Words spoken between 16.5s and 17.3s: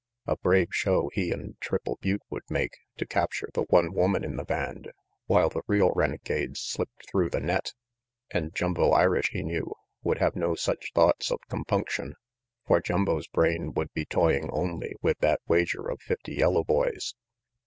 boys.